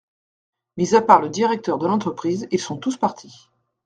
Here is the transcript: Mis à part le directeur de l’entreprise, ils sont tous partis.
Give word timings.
Mis 0.77 0.95
à 0.95 1.01
part 1.03 1.21
le 1.21 1.29
directeur 1.29 1.77
de 1.77 1.85
l’entreprise, 1.85 2.47
ils 2.49 2.59
sont 2.59 2.77
tous 2.77 2.97
partis. 2.97 3.49